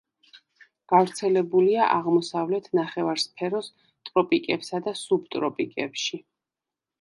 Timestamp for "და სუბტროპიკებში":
4.89-6.23